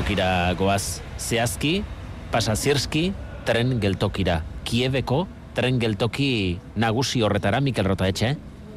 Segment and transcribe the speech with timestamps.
[0.00, 1.82] Geltokira goaz, zehazki,
[2.32, 3.10] pasazirski,
[3.44, 4.38] tren geltokira.
[4.64, 8.30] Kiebeko, tren geltoki nagusi horretara, Mikel Rota etxe?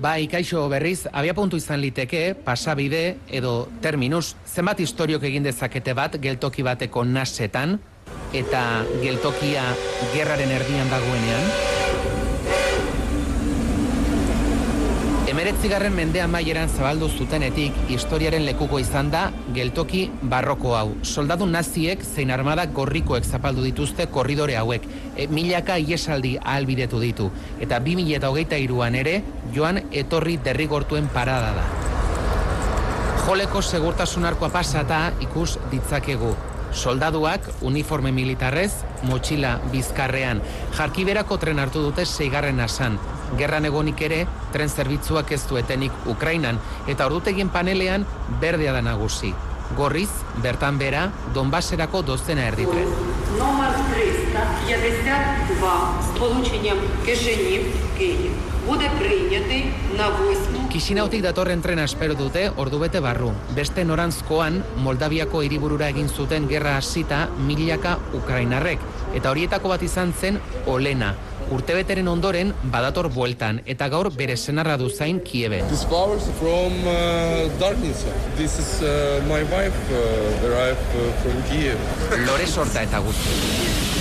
[0.03, 6.19] Ba, ikaixo berriz, abia puntu izan liteke, pasabide edo terminus, zenbat historiok egin dezakete bat
[6.19, 7.77] geltoki bateko nasetan,
[8.35, 9.63] eta geltokia
[10.11, 11.47] gerraren erdian dagoenean,
[15.33, 19.21] Emeretzigarren mendea maieran zabaldu zutenetik historiaren lekuko izan da
[19.55, 20.91] geltoki barroko hau.
[21.01, 24.85] Soldadu naziek zein armada gorrikoek zapaldu dituzte korridore hauek.
[25.17, 27.31] E, milaka iesaldi ahalbidetu ditu.
[27.65, 29.15] Eta 2008 iruan ere,
[29.55, 31.65] joan etorri derrigortuen parada da.
[33.25, 36.29] Joleko segurtasun arkoa pasata ikus ditzakegu.
[36.77, 38.69] Soldaduak uniforme militarrez,
[39.09, 40.45] motxila bizkarrean.
[40.77, 43.01] Jarkiberako tren hartu dute zeigarren asan
[43.38, 48.06] gerran egonik ere, tren zerbitzuak ez duetenik Ukrainan, eta ordutegien panelean
[48.40, 49.34] berdea da nagusi.
[49.76, 50.10] Gorriz,
[50.42, 52.88] bertan bera, Donbaserako dozena erditren.
[53.38, 57.62] Номер 352 з полученням Кишинів,
[57.98, 58.32] Київ,
[58.66, 63.30] буде прийнятий на 8 Kisinautik datorren tren espero dute ordubete barru.
[63.56, 68.84] Beste norantzkoan, Moldaviako hiriburura egin zuten gerra hasita milaka Ukrainarrek.
[69.16, 71.14] Eta horietako bat izan zen Olena,
[71.51, 75.61] urtebeteren ondoren badator bueltan eta gaur bere senarra du zain Kiebe.
[75.69, 78.05] This flowers from uh, darkness.
[78.37, 81.79] This is uh, my wife uh, arrived uh, from Kiev.
[82.27, 83.91] Lore sorta eta guzti.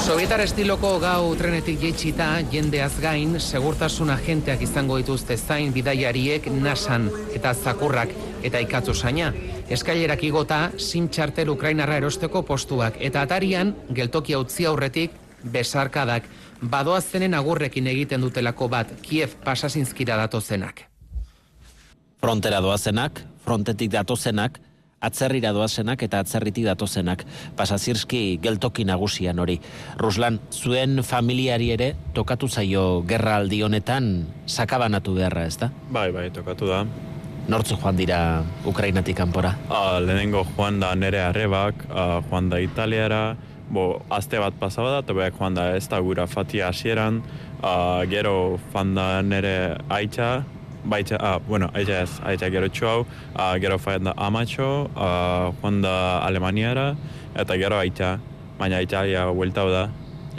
[0.00, 7.52] Sovietar estiloko gau trenetik jeitsita, jendeaz gain, segurtasun agenteak izango dituzte zain bidaiariek nasan eta
[7.54, 9.32] zakurrak eta ikatzu saina.
[9.68, 16.26] Eskailerak igota, sintxartel Ukrainarra erosteko postuak, eta atarian, geltoki utzi aurretik, besarkadak,
[16.60, 20.86] badoaztenen agurrekin egiten dutelako bat, Kiev pasazinskira datozenak.
[22.20, 24.60] Frontera doazenak, frontetik datozenak,
[25.00, 27.24] atzerrira doazenak eta atzerritik datozenak.
[27.56, 29.58] Pasazirski geltoki nagusian hori.
[30.00, 34.10] Ruslan, zuen familiari ere tokatu zaio gerra aldi honetan
[34.46, 35.72] sakabanatu beharra, ez da?
[35.90, 36.84] Bai, bai, tokatu da.
[37.48, 39.54] Nortzu joan dira Ukrainatik kanpora?
[39.70, 43.36] Uh, lehenengo joan da nere arrebak, uh, joan da Italiara,
[43.70, 47.22] bo, azte bat pasaba da, eta joan da ez da gura fatia asieran,
[47.62, 50.44] uh, gero joan da nere aitza,
[50.84, 55.80] baitza, ah, bueno, aitza ez, aitza gero txuau, uh, gero joan da amatxo, uh, joan
[55.82, 56.94] da Alemaniara,
[57.34, 58.18] eta gero aitza,
[58.58, 59.88] baina Italia hueltau da.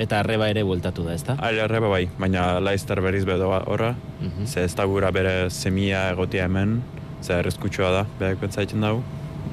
[0.01, 1.35] Eta arreba ere bueltatu da, ezta?
[1.45, 4.31] Aile arreba bai, baina laizter berriz bedo horra, uh mhm.
[4.41, 4.47] -huh.
[4.47, 6.81] ze ez da gura bere semia egotia hemen,
[7.22, 9.03] Zer errezkutsua da, behar pentsatzen dugu.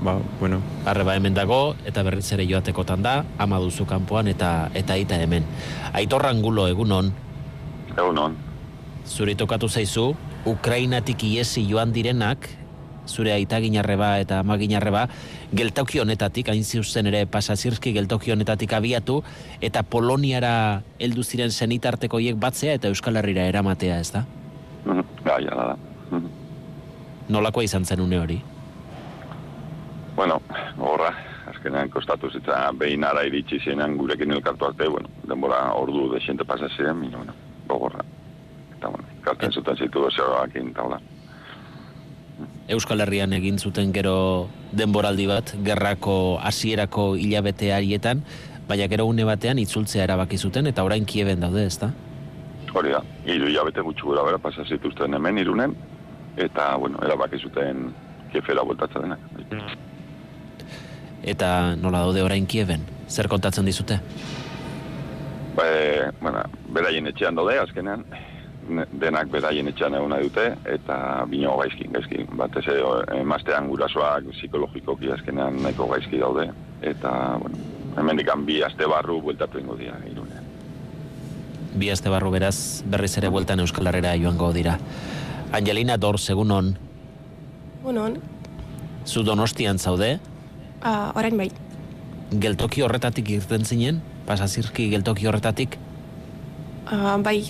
[0.00, 0.60] Ba, bueno.
[0.86, 5.44] Arreba hemen dago, eta berriz ere joatekotan da, ama duzu kanpoan eta eta ita hemen.
[5.92, 7.12] Aitorran gulo egunon.
[7.96, 8.36] Egunon.
[9.08, 10.14] Zuri tokatu zaizu,
[10.46, 12.48] Ukrainatik iesi joan direnak,
[13.08, 15.08] zure aita eta ama ginarreba,
[15.52, 19.22] geltauki honetatik, hain ziuzen ere pasazirski geltauki honetatik abiatu,
[19.60, 24.24] eta Poloniara heldu ziren zenitarteko hiek batzea eta Euskal Herrira eramatea, ez da?
[24.84, 25.76] Mm da, da.
[27.28, 28.38] nolakoa izan zen une hori?
[30.16, 30.40] Bueno,
[30.78, 31.12] horra,
[31.50, 36.44] azkenean kostatu zitza behin ara iritsi zenean gurekin elkartu arte, bueno, denbora ordu de xente
[36.44, 37.34] pasa ziren, bueno,
[37.68, 38.04] gogorra.
[38.76, 41.00] Eta, bueno, kalten zuten zitu dozeroak intaula.
[42.68, 48.20] Euskal Herrian egin zuten gero denboraldi bat, gerrako hasierako hilabete harietan,
[48.68, 51.88] baina gero une batean itzultzea erabaki zuten eta orain kieben daude, ezta?
[52.76, 55.72] Hori da, hiru hilabete gutxu gura bera pasa zituzten hemen irunen,
[56.36, 57.88] eta, bueno, erabaki zuten
[58.34, 59.24] kiefera voltatza denak.
[61.24, 62.84] Eta nola daude orain kieben?
[63.08, 63.96] Zer kontatzen dizute?
[65.56, 65.64] Ba,
[66.20, 66.44] bueno,
[66.76, 68.04] beraien etxean daude, azkenean,
[69.00, 70.98] denak beraien etxean eguna dute, eta
[71.30, 72.26] bino gaizkin, gaizkin.
[72.38, 72.64] Batez
[73.16, 76.48] emaztean gurasoak psikologikoki azkenean nahiko gaizki daude,
[76.82, 77.12] eta,
[77.42, 77.56] bueno,
[77.96, 80.44] hemen bi aste barru bueltatu ingo dira, irunean.
[81.78, 84.78] Bi aste barru beraz, berriz ere bueltan Euskal Herrera joango dira.
[85.52, 86.76] Angelina Dor, segun hon?
[87.84, 88.18] Unon.
[89.06, 90.18] Zu donostian zaude?
[90.84, 91.50] Uh, orain bai.
[92.30, 94.02] Geltoki horretatik irten zinen?
[94.26, 95.78] Pasazirki geltoki horretatik?
[96.88, 97.42] Bai,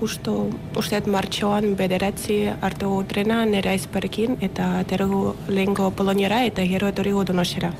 [0.00, 0.46] justo
[0.76, 7.74] usteat martxoan bederatzi hartu trena nera izperekin eta aterugu lehenko Poloniara eta gero etorigu donosera.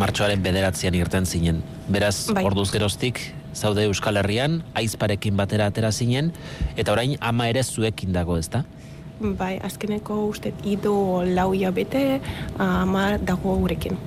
[0.00, 1.60] Martxoaren bederatzean irten zinen.
[1.88, 2.44] Beraz, bai.
[2.48, 3.20] orduz geroztik,
[3.52, 6.32] zaude Euskal Herrian, aizparekin batera atera zinen,
[6.76, 8.64] eta orain ama ere zuekin dago, ezta?
[9.20, 10.94] Bai, azkeneko uste idu
[11.34, 12.22] lau bete,
[12.56, 13.98] ama dago gurekin.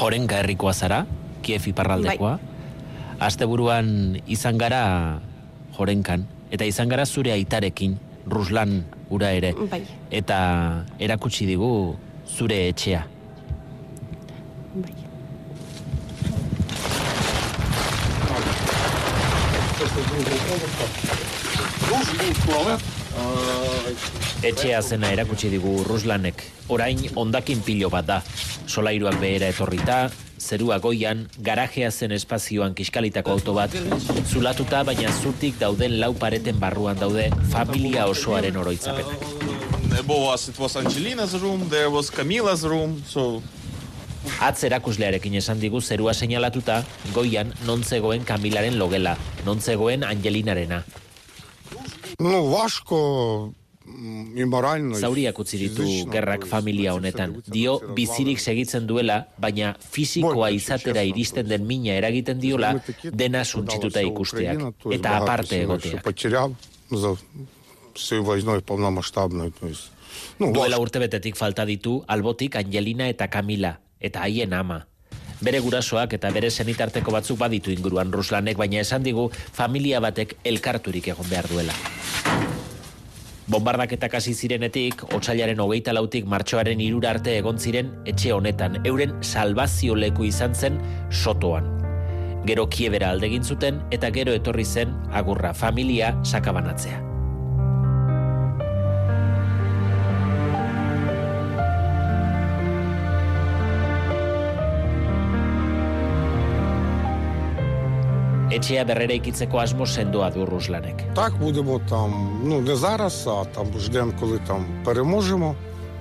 [0.00, 1.04] Jorenka herrikoa zara,
[1.42, 2.38] Kiev iparraldekoa.
[2.38, 2.53] Bai.
[3.24, 5.20] Asteburuan izan gara
[5.78, 7.96] jorenkan, eta izan gara zure aitarekin,
[8.28, 9.54] Ruslan ura ere.
[9.70, 9.80] Bai.
[10.12, 11.96] Eta erakutsi digu
[12.28, 13.00] zure etxea.
[14.76, 14.94] Bai.
[24.44, 26.44] Etxea zena erakutsi digu Ruslanek.
[26.68, 28.20] Orain ondakin pilo bat da.
[28.68, 29.98] Solairuak behera etorrita,
[30.44, 33.72] zerua goian, garajea zen espazioan kiskalitako auto bat,
[34.28, 39.24] zulatuta baina zutik dauden lau pareten barruan daude familia osoaren oroitzapenak.
[40.08, 43.42] Was, it was Angelina's room, there was Camila's room, so...
[44.40, 46.82] Atz erakuslearekin esan digu zerua seinalatuta,
[47.14, 50.82] goian nontzegoen Kamilaren logela, nontzegoen Angelinarena.
[52.20, 53.52] No, vasko,
[53.84, 57.34] Zauriak utzi ditu gerrak familia honetan.
[57.44, 62.74] Dio bizirik segitzen duela, baina fisikoa izatera iristen den mina eragiten diola
[63.12, 64.62] dena suntzituta ikusteak.
[64.92, 66.08] Eta aparte egoteak.
[70.38, 74.86] Duela urte betetik falta ditu albotik Angelina eta Camila eta haien ama.
[75.44, 81.08] Bere gurasoak eta bere senitarteko batzuk baditu inguruan Ruslanek, baina esan digu familia batek elkarturik
[81.12, 81.74] egon behar duela.
[83.44, 89.98] Bombardaketak hasi zirenetik, otsailaren hogeita lautik martxoaren irura arte egon ziren etxe honetan, euren salbazio
[90.00, 90.80] leku izan zen
[91.12, 91.68] sotoan.
[92.48, 97.13] Gero kiebera aldegin zuten eta gero etorri zen agurra familia sakabanatzea.
[108.54, 111.04] etxea berrera ikitzeko asmo sendoa du Ruslanek.
[111.18, 115.54] Tak, budemo tam, nu, ne zaraz, a tam, zden, koli tam, peremožemo,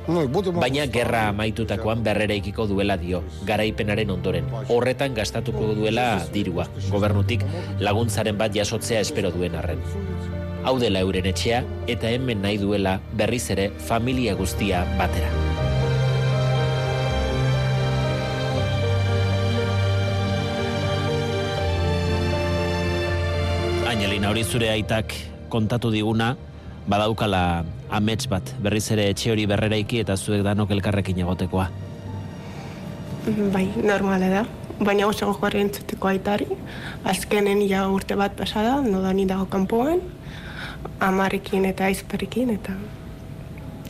[0.03, 4.49] Baina gerra amaitutakoan berrera ikiko duela dio, garaipenaren ondoren.
[4.67, 7.45] Horretan gastatuko duela dirua, gobernutik
[7.79, 9.79] laguntzaren bat jasotzea espero duen arren.
[10.67, 15.42] Hau dela euren etxea, eta hemen nahi duela berriz ere familia guztia batera.
[24.13, 25.13] Angelina hori zure aitak
[25.49, 26.35] kontatu diguna,
[26.85, 31.65] badaukala amets bat, berriz ere etxe hori berreraiki eta zuek danok elkarrekin egotekoa.
[33.55, 34.43] Bai, normala da.
[34.77, 36.45] Baina oso gogorri entzuteko aitari.
[37.09, 40.05] Azkenen ja urte bat pasada, no da ni dago kanpoan.
[41.01, 42.77] Amarekin eta aizperekin eta...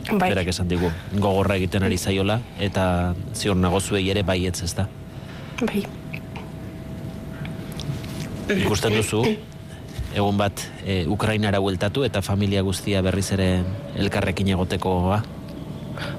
[0.07, 0.87] Bai, Berak esan digu,
[1.19, 2.85] gogorra egiten ari zaiola, eta
[3.35, 4.87] ziur nago zuei ere baietz ez da.
[5.67, 5.83] bai.
[8.53, 9.27] Ikusten duzu,
[10.13, 13.63] egun bat e, Ukrainara bueltatu eta familia guztia berriz ere
[13.97, 15.23] elkarrekin egoteko ba?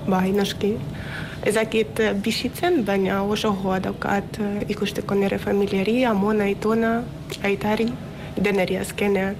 [0.07, 0.75] Bai, noski.
[1.45, 6.95] Ez dakit eh, bizitzen, baina oso joa daukat eh, ikusteko nire familiari, amona, itona,
[7.45, 7.91] aitari,
[8.37, 9.37] deneri azkenean.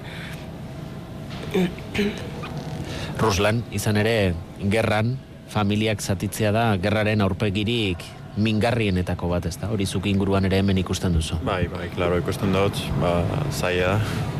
[3.23, 4.35] Ruslan, izan ere,
[4.69, 5.15] gerran,
[5.49, 8.05] familiak zatitzea da, gerraren aurpegirik
[8.35, 9.71] mingarrienetako bat, ez da?
[9.71, 11.39] Hori zuk inguruan ere hemen ikusten duzu.
[11.47, 13.21] Bai, bai, klaro, ikusten dut, ba,
[13.55, 14.34] zaila da.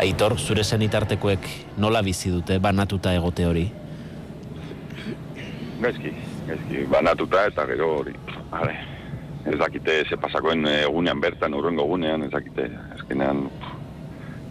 [0.00, 1.46] Aitor, zure senitartekoek
[1.82, 3.66] nola bizi dute, banatuta egote hori?
[5.82, 6.12] Gaizki,
[6.46, 8.14] gaizki, banatuta eta gero hori,
[8.56, 8.78] Hale,
[9.46, 13.44] ez dakite ze pasakoen egunean bertan, urrengo egunean, ez dakite, azkenean,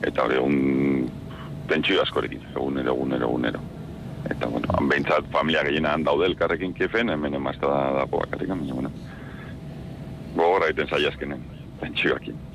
[0.05, 1.09] eta hori egun
[1.71, 3.63] tentsio askorekin, egunero, egunero, egunero.
[4.29, 8.93] Eta, bueno, behintzat familia gehienan daude elkarrekin kiefen, hemen emazta da dago bakarrik, baina, bueno,
[10.35, 11.43] gogorra egiten zaila azkenen,
[11.81, 12.48] tentsioakin.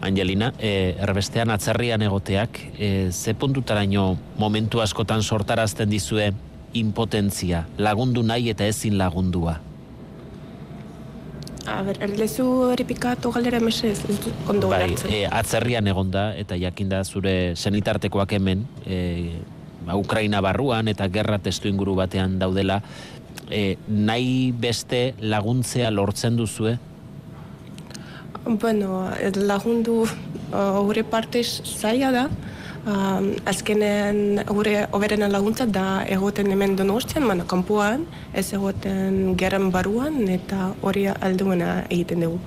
[0.00, 6.32] Angelina, e, erbestean atzerrian egoteak, e, ze puntutaraino momentu askotan sortarazten dizue
[6.76, 9.60] impotentzia, lagundu nahi eta ezin lagundua.
[11.66, 13.98] A ber, erlezu errepikatu galdera mesez,
[14.48, 19.40] ondo Bai, e, atzerrian egonda eta jakinda zure senitartekoak hemen, e,
[19.94, 22.80] Ukraina barruan eta gerra testu inguru batean daudela,
[23.50, 26.76] e, nahi beste laguntzea lortzen duzue?
[28.46, 30.06] Bueno, lagundu
[30.52, 32.28] gure partez zaila da.
[32.86, 40.28] Um, azkenean gure oberena laguntza da egoten hemen donostian, mana kanpoan, ez egoten gerran baruan
[40.30, 42.38] eta hori alduena egiten dugu.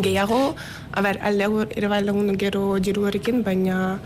[0.00, 0.54] Gehiago,
[0.90, 3.98] a ber, alde ere bai lagundu gero jiru horrekin, baina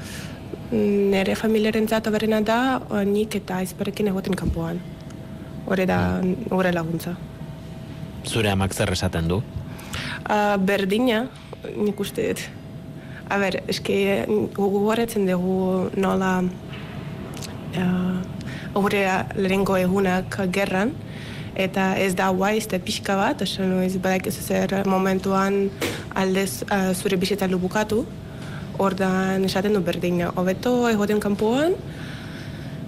[0.73, 4.82] mm, nire familiaren zat oberena da nik eta aizperekin egoten kanpoan.
[5.70, 6.18] Hore da
[6.50, 7.14] gure laguntza.
[8.26, 9.44] Zure amak zer esaten du?
[10.30, 11.25] Uh, berdina,
[11.76, 12.42] nik uste dut.
[13.30, 16.42] A ber, eske gogoratzen dugu nola
[17.78, 18.19] uh,
[18.75, 19.02] gure
[19.35, 20.92] lehengo egunak gerran,
[21.54, 25.69] eta ez da guai, ez da pixka bat, esan ez badak ez zer momentuan
[26.14, 28.04] aldez uh, zure bisita bukatu.
[28.78, 31.75] Ordan esaten du berdin, hobeto egoten kanpoan,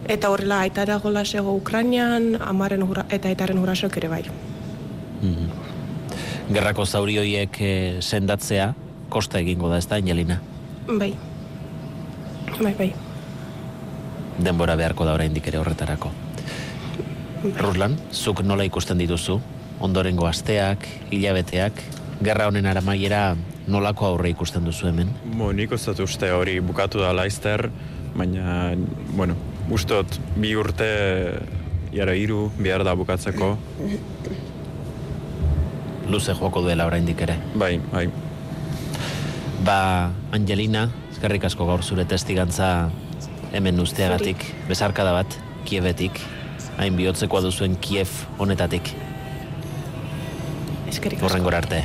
[0.08, 4.24] eta horrela aitara golasego Ukrainian, amaren hura, eta aitaren hurasok ere bai.
[6.52, 8.72] Gerrako zauri horiek eh, sendatzea,
[9.12, 10.36] kosta egingo da, ez da, Angelina?
[10.88, 11.14] Bai.
[12.58, 12.90] Bai, bai.
[14.42, 16.10] Denbora beharko da oraindik ere horretarako.
[17.56, 19.38] Ruslan, zuk nola ikusten dituzu?
[19.82, 21.80] Ondorengo asteak, hilabeteak,
[22.22, 23.22] gerra honen aramaiera
[23.72, 25.10] nolako aurre ikusten duzu hemen?
[25.38, 27.70] Bo, nik uste dut uste hori bukatu da laizter,
[28.14, 28.74] baina,
[29.16, 29.38] bueno,
[29.72, 30.92] ustot bi urte
[31.96, 33.54] jara hiru behar da bukatzeko.
[36.12, 37.38] Luze joko duela oraindik ere.
[37.56, 38.04] Bai, bai.
[39.64, 42.90] Ba, Angelina, eskerrik asko gaur zure testigantza
[43.56, 46.18] hemen usteagatik, bezarkada bat, Kiebetik,
[46.76, 48.10] hain bihotzekoa duzuen Kiev
[48.42, 48.90] honetatik,
[50.90, 51.30] Eskerrik asko.
[51.30, 51.84] horrengora arte.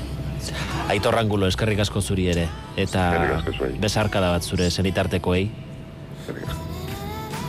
[0.92, 3.06] Aitor Angulo, eskerrik asko zuri ere, eta
[3.80, 5.46] bezarkada bat zure zenitartekoei.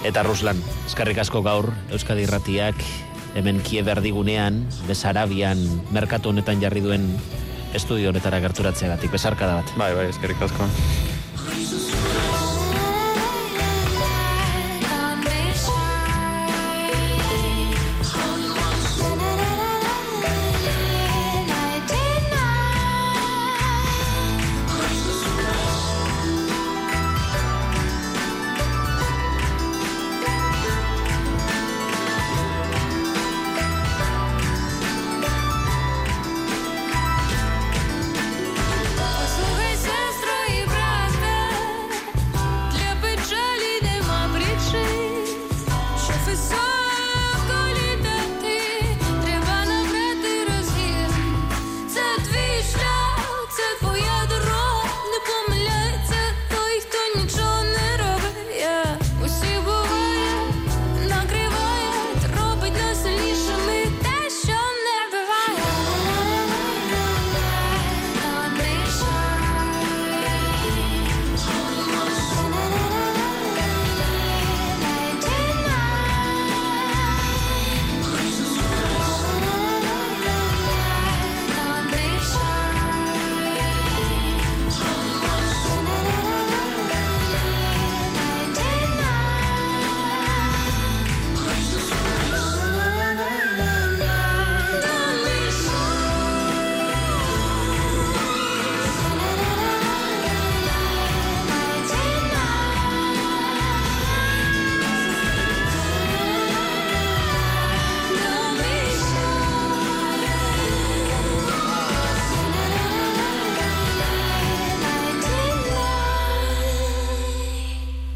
[0.06, 2.82] Eta Ruslan, eskerrik asko gaur Euskadi Irratiak
[3.35, 5.61] hemen Kiev erdigunean, Besarabian,
[5.94, 7.11] merkatu honetan jarri duen
[7.76, 9.76] estudio honetara gerturatzeagatik, besarkada bat.
[9.80, 10.68] Bai, bai, eskerrik asko.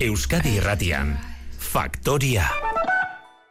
[0.02, 1.14] Euskadi Irratian,
[1.58, 2.61] Faktoria.